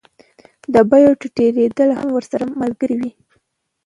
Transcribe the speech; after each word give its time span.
د 0.73 0.75
بیو 0.89 1.11
ټیټېدل 1.21 1.89
هم 1.99 2.09
ورسره 2.13 2.45
ملګري 2.61 2.95
وي 3.01 3.11